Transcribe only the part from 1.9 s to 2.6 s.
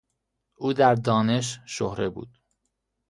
بود.